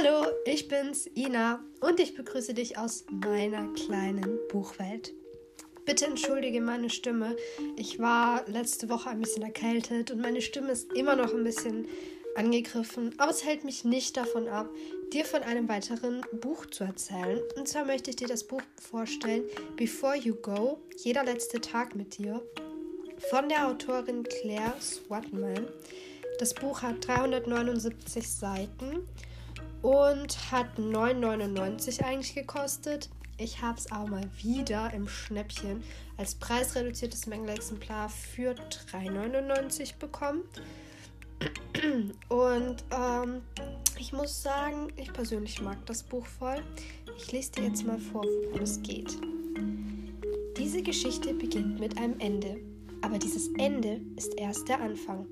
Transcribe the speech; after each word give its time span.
Hallo, 0.00 0.26
ich 0.44 0.68
bin's, 0.68 1.10
Ina, 1.16 1.58
und 1.80 1.98
ich 1.98 2.14
begrüße 2.14 2.54
dich 2.54 2.78
aus 2.78 3.04
meiner 3.10 3.66
kleinen 3.72 4.38
Buchwelt. 4.48 5.12
Bitte 5.86 6.06
entschuldige 6.06 6.60
meine 6.60 6.88
Stimme. 6.88 7.34
Ich 7.74 7.98
war 7.98 8.48
letzte 8.48 8.88
Woche 8.90 9.10
ein 9.10 9.18
bisschen 9.20 9.42
erkältet 9.42 10.12
und 10.12 10.20
meine 10.20 10.40
Stimme 10.40 10.70
ist 10.70 10.92
immer 10.92 11.16
noch 11.16 11.34
ein 11.34 11.42
bisschen 11.42 11.88
angegriffen, 12.36 13.12
aber 13.18 13.32
es 13.32 13.44
hält 13.44 13.64
mich 13.64 13.84
nicht 13.84 14.16
davon 14.16 14.46
ab, 14.46 14.70
dir 15.12 15.24
von 15.24 15.42
einem 15.42 15.68
weiteren 15.68 16.20
Buch 16.40 16.66
zu 16.66 16.84
erzählen. 16.84 17.40
Und 17.56 17.66
zwar 17.66 17.84
möchte 17.84 18.10
ich 18.10 18.16
dir 18.16 18.28
das 18.28 18.44
Buch 18.44 18.62
vorstellen, 18.80 19.42
Before 19.76 20.16
You 20.16 20.36
Go, 20.36 20.78
jeder 20.96 21.24
letzte 21.24 21.60
Tag 21.60 21.96
mit 21.96 22.18
dir, 22.18 22.40
von 23.30 23.48
der 23.48 23.66
Autorin 23.66 24.22
Claire 24.22 24.74
Swatman. 24.80 25.66
Das 26.38 26.54
Buch 26.54 26.82
hat 26.82 27.04
379 27.04 28.30
Seiten 28.30 29.08
und 29.82 30.52
hat 30.52 30.78
9,99 30.78 32.02
eigentlich 32.02 32.34
gekostet. 32.34 33.08
Ich 33.36 33.62
habe 33.62 33.78
es 33.78 33.92
auch 33.92 34.08
mal 34.08 34.28
wieder 34.42 34.92
im 34.92 35.08
Schnäppchen 35.08 35.82
als 36.16 36.34
preisreduziertes 36.34 37.26
Mängelexemplar 37.26 38.08
für 38.08 38.52
3,99 38.52 39.96
bekommen. 39.98 40.42
Und 42.28 42.84
ähm, 42.90 43.42
ich 43.98 44.12
muss 44.12 44.42
sagen, 44.42 44.92
ich 44.96 45.12
persönlich 45.12 45.62
mag 45.62 45.84
das 45.86 46.02
Buch 46.02 46.26
voll. 46.26 46.60
Ich 47.16 47.30
lese 47.30 47.52
dir 47.52 47.64
jetzt 47.64 47.86
mal 47.86 47.98
vor, 47.98 48.24
worum 48.24 48.62
es 48.62 48.82
geht. 48.82 49.16
Diese 50.56 50.82
Geschichte 50.82 51.34
beginnt 51.34 51.78
mit 51.78 51.96
einem 51.96 52.18
Ende, 52.18 52.56
aber 53.02 53.18
dieses 53.18 53.48
Ende 53.58 54.00
ist 54.16 54.34
erst 54.34 54.68
der 54.68 54.80
Anfang. 54.80 55.26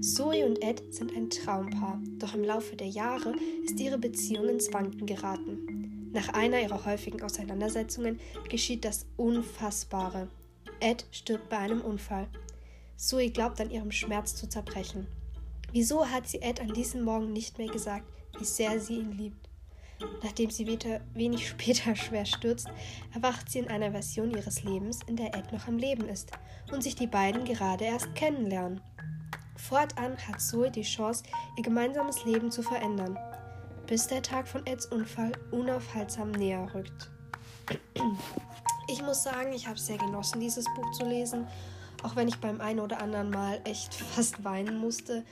Zoe 0.00 0.46
und 0.46 0.62
Ed 0.62 0.94
sind 0.94 1.14
ein 1.14 1.28
Traumpaar, 1.28 2.00
doch 2.18 2.34
im 2.34 2.42
Laufe 2.42 2.74
der 2.74 2.86
Jahre 2.86 3.34
ist 3.62 3.78
ihre 3.78 3.98
Beziehung 3.98 4.48
ins 4.48 4.72
Wanken 4.72 5.04
geraten. 5.04 6.10
Nach 6.14 6.30
einer 6.30 6.58
ihrer 6.58 6.86
häufigen 6.86 7.22
Auseinandersetzungen 7.22 8.18
geschieht 8.48 8.86
das 8.86 9.04
Unfassbare. 9.18 10.28
Ed 10.80 11.04
stirbt 11.10 11.50
bei 11.50 11.58
einem 11.58 11.82
Unfall. 11.82 12.28
Zoe 12.96 13.30
glaubt 13.30 13.60
an 13.60 13.70
ihrem 13.70 13.92
Schmerz 13.92 14.34
zu 14.34 14.48
zerbrechen. 14.48 15.06
Wieso 15.72 16.06
hat 16.06 16.26
sie 16.26 16.40
Ed 16.40 16.60
an 16.60 16.72
diesem 16.72 17.02
Morgen 17.02 17.34
nicht 17.34 17.58
mehr 17.58 17.68
gesagt, 17.68 18.06
wie 18.38 18.44
sehr 18.44 18.80
sie 18.80 19.00
ihn 19.00 19.12
liebt? 19.12 19.50
Nachdem 20.22 20.48
sie 20.48 20.66
wenig 20.66 21.46
später 21.50 21.94
schwer 21.94 22.24
stürzt, 22.24 22.68
erwacht 23.12 23.50
sie 23.50 23.58
in 23.58 23.68
einer 23.68 23.90
Version 23.90 24.30
ihres 24.30 24.64
Lebens, 24.64 25.00
in 25.06 25.16
der 25.16 25.34
Ed 25.34 25.52
noch 25.52 25.68
am 25.68 25.76
Leben 25.76 26.08
ist 26.08 26.32
und 26.72 26.82
sich 26.82 26.94
die 26.94 27.06
beiden 27.06 27.44
gerade 27.44 27.84
erst 27.84 28.14
kennenlernen. 28.14 28.80
Fortan 29.60 30.16
hat 30.26 30.40
Zoe 30.40 30.70
die 30.70 30.82
Chance, 30.82 31.22
ihr 31.56 31.62
gemeinsames 31.62 32.24
Leben 32.24 32.50
zu 32.50 32.62
verändern, 32.62 33.18
bis 33.86 34.06
der 34.06 34.22
Tag 34.22 34.48
von 34.48 34.66
Eds 34.66 34.86
Unfall 34.86 35.32
unaufhaltsam 35.50 36.32
näher 36.32 36.68
rückt. 36.74 37.10
Ich 38.88 39.02
muss 39.02 39.22
sagen, 39.22 39.52
ich 39.52 39.68
habe 39.68 39.78
sehr 39.78 39.98
genossen, 39.98 40.40
dieses 40.40 40.64
Buch 40.74 40.90
zu 40.92 41.04
lesen, 41.04 41.46
auch 42.02 42.16
wenn 42.16 42.26
ich 42.26 42.38
beim 42.38 42.60
einen 42.60 42.80
oder 42.80 43.00
anderen 43.00 43.30
Mal 43.30 43.60
echt 43.64 43.94
fast 44.14 44.42
weinen 44.42 44.78
musste. 44.78 45.24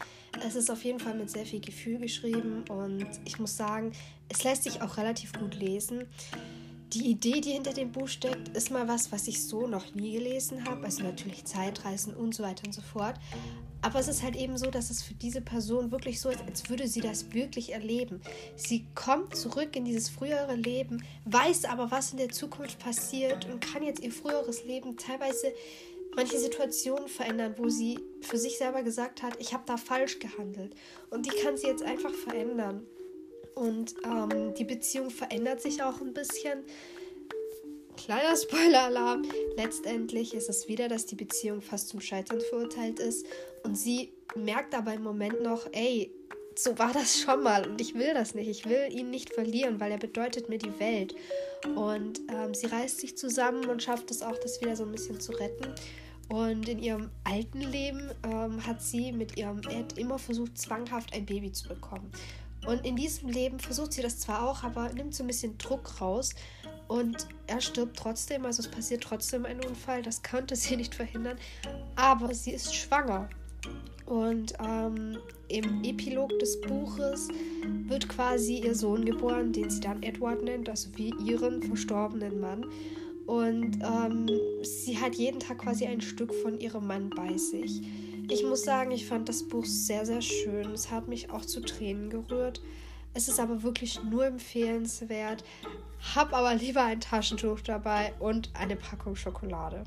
Es 0.47 0.55
ist 0.55 0.71
auf 0.71 0.85
jeden 0.85 1.01
Fall 1.01 1.15
mit 1.15 1.31
sehr 1.31 1.47
viel 1.47 1.61
Gefühl 1.61 1.99
geschrieben 1.99 2.65
und 2.69 3.07
ich 3.25 3.39
muss 3.39 3.57
sagen, 3.57 3.93
es 4.29 4.45
lässt 4.45 4.65
sich 4.65 4.83
auch 4.83 4.99
relativ 4.99 5.33
gut 5.33 5.55
lesen. 5.55 6.05
Die 6.93 7.11
Idee, 7.11 7.41
die 7.41 7.51
hinter 7.53 7.73
dem 7.73 7.93
Buch 7.93 8.09
steckt, 8.09 8.49
ist 8.57 8.71
mal 8.71 8.89
was, 8.89 9.13
was 9.13 9.29
ich 9.29 9.45
so 9.45 9.67
noch 9.67 9.95
nie 9.95 10.13
gelesen 10.13 10.65
habe. 10.65 10.85
Also 10.85 11.03
natürlich 11.03 11.45
Zeitreisen 11.45 12.15
und 12.15 12.35
so 12.35 12.43
weiter 12.43 12.65
und 12.65 12.73
so 12.73 12.81
fort. 12.81 13.17
Aber 13.81 14.01
es 14.01 14.09
ist 14.09 14.23
halt 14.23 14.37
eben 14.37 14.59
so, 14.59 14.71
dass 14.71 14.91
es 14.91 15.03
für 15.03 15.15
diese 15.15 15.41
Person 15.41 15.93
wirklich 15.93 16.21
so 16.21 16.31
ist, 16.31 16.41
als 16.47 16.69
würde 16.69 16.89
sie 16.89 17.01
das 17.01 17.33
wirklich 17.33 17.73
erleben. 17.73 18.21
Sie 18.57 18.87
kommt 18.95 19.37
zurück 19.37 19.77
in 19.77 19.85
dieses 19.85 20.09
frühere 20.09 20.57
Leben, 20.57 21.05
weiß 21.27 21.65
aber, 21.67 21.91
was 21.91 22.13
in 22.13 22.19
der 22.19 22.31
Zukunft 22.31 22.79
passiert 22.79 23.47
und 23.47 23.61
kann 23.61 23.83
jetzt 23.83 24.03
ihr 24.03 24.13
früheres 24.13 24.65
Leben 24.65 24.97
teilweise 24.97 25.53
manche 26.17 26.39
Situationen 26.39 27.09
verändern, 27.09 27.55
wo 27.59 27.69
sie 27.69 28.01
für 28.21 28.39
sich 28.39 28.59
selber 28.59 28.83
gesagt 28.83 29.23
hat, 29.23 29.35
ich 29.39 29.53
habe 29.53 29.63
da 29.67 29.77
falsch 29.77 30.19
gehandelt. 30.19 30.75
Und 31.11 31.27
die 31.27 31.37
kann 31.43 31.57
sie 31.57 31.69
jetzt 31.69 31.85
einfach 31.85 32.13
verändern. 32.13 32.85
Und 33.55 33.95
ähm, 34.05 34.55
die 34.55 34.65
Beziehung 34.65 35.11
verändert 35.11 35.61
sich 35.61 35.83
auch 35.83 36.01
ein 36.01 36.15
bisschen. 36.15 36.65
Kleiner 37.99 38.37
Spoiler-Alarm. 38.43 39.25
Letztendlich 39.57 40.33
ist 40.33 40.49
es 40.49 40.69
wieder, 40.69 40.89
dass 40.89 41.05
die 41.05 41.17
Beziehung 41.17 41.61
fast 41.61 41.89
zum 41.89 42.01
Scheitern 42.01 42.41
verurteilt 42.41 43.01
ist. 43.01 43.27
Und 43.65 43.77
sie 43.77 44.13
merkt 44.37 44.75
aber 44.75 44.95
im 44.95 45.03
Moment 45.03 45.43
noch, 45.43 45.67
ey, 45.73 46.13
so 46.57 46.79
war 46.79 46.93
das 46.93 47.21
schon 47.21 47.43
mal 47.43 47.69
und 47.69 47.81
ich 47.81 47.95
will 47.95 48.15
das 48.15 48.35
nicht. 48.35 48.49
Ich 48.49 48.67
will 48.67 48.89
ihn 48.91 49.11
nicht 49.11 49.35
verlieren, 49.35 49.79
weil 49.81 49.93
er 49.93 49.99
bedeutet 49.99 50.49
mir 50.49 50.59
die 50.59 50.79
Welt. 50.79 51.15
Und 51.75 52.21
ähm, 52.33 52.55
sie 52.55 52.67
reißt 52.67 53.01
sich 53.01 53.17
zusammen 53.17 53.67
und 53.67 53.83
schafft 53.83 54.11
es 54.11 54.23
auch, 54.23 54.39
das 54.39 54.61
wieder 54.61 54.77
so 54.77 54.85
ein 54.85 54.93
bisschen 54.93 55.21
zu 55.21 55.33
retten. 55.33 55.75
Und 56.29 56.69
in 56.69 56.79
ihrem 56.79 57.11
alten 57.25 57.61
Leben 57.61 58.11
ähm, 58.25 58.65
hat 58.67 58.83
sie 58.83 59.13
mit 59.13 59.37
ihrem 59.37 59.61
Ed 59.69 59.99
immer 59.99 60.19
versucht, 60.19 60.59
zwanghaft 60.59 61.15
ein 61.15 61.27
Baby 61.27 61.53
zu 61.53 61.69
bekommen. 61.69 62.13
Und 62.67 62.85
in 62.85 62.97
diesem 62.97 63.29
Leben 63.29 63.59
versucht 63.59 63.93
sie 63.93 64.03
das 64.03 64.19
zwar 64.19 64.49
auch, 64.49 64.63
aber 64.63 64.93
nimmt 64.93 65.15
so 65.15 65.25
ein 65.25 65.29
bisschen 65.29 65.57
Druck 65.59 66.01
raus. 66.01 66.35
Und 66.89 67.27
er 67.47 67.61
stirbt 67.61 67.97
trotzdem, 67.97 68.45
also 68.47 68.63
es 68.63 68.71
passiert 68.71 69.03
trotzdem 69.03 69.45
ein 69.45 69.63
Unfall, 69.65 70.03
das 70.03 70.23
konnte 70.23 70.57
sie 70.57 70.77
nicht 70.79 70.95
verhindern. 70.95 71.39
Aber 71.97 72.35
sie 72.35 72.53
ist 72.53 72.75
schwanger. 72.75 73.29
Und 74.07 74.55
ähm, 74.67 75.19
im 75.49 75.85
Epilog 75.85 76.39
des 76.39 76.59
Buches 76.63 77.29
wird 77.87 78.09
quasi 78.09 78.61
ihr 78.61 78.75
Sohn 78.75 79.05
geboren, 79.05 79.53
den 79.53 79.69
sie 79.69 79.81
dann 79.81 80.03
Edward 80.03 80.43
nennt, 80.43 80.71
also 80.71 80.89
wie 80.97 81.13
ihren 81.23 81.63
verstorbenen 81.63 82.41
Mann. 82.41 82.65
Und 83.27 83.79
ähm, 83.83 84.31
sie 84.63 84.99
hat 84.99 85.15
jeden 85.17 85.41
Tag 85.41 85.59
quasi 85.59 85.85
ein 85.85 86.01
Stück 86.01 86.33
von 86.35 86.59
ihrem 86.59 86.87
Mann 86.87 87.11
bei 87.11 87.37
sich. 87.37 87.83
Ich 88.31 88.43
muss 88.43 88.63
sagen, 88.63 88.91
ich 88.91 89.07
fand 89.07 89.29
das 89.29 89.49
Buch 89.49 89.65
sehr, 89.65 90.05
sehr 90.05 90.21
schön. 90.21 90.73
Es 90.73 90.91
hat 90.91 91.09
mich 91.09 91.31
auch 91.31 91.45
zu 91.45 91.61
Tränen 91.61 92.11
gerührt. 92.11 92.61
Es 93.15 93.27
ist 93.29 93.41
aber 93.41 93.63
wirklich 93.63 94.03
nur 94.05 94.27
empfehlenswert. 94.27 95.43
Hab 96.15 96.35
aber 96.35 96.55
lieber 96.55 96.85
ein 96.85 97.01
Taschentuch 97.01 97.61
dabei 97.61 98.13
und 98.19 98.51
eine 98.55 98.77
Packung 98.77 99.17
Schokolade. 99.17 99.85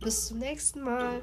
Bis 0.00 0.28
zum 0.28 0.38
nächsten 0.38 0.82
Mal. 0.82 1.22